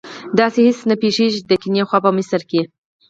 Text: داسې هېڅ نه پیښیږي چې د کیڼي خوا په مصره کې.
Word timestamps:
داسې 0.39 0.59
هېڅ 0.67 0.79
نه 0.89 0.95
پیښیږي 1.01 1.33
چې 1.35 1.41
د 1.49 1.51
کیڼي 1.61 1.81
خوا 1.87 1.99
په 2.05 2.11
مصره 2.17 2.43
کې. 2.49 2.61